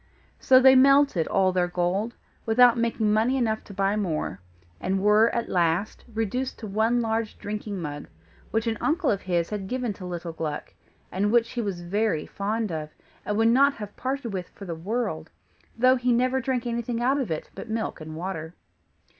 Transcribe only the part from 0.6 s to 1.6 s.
melted all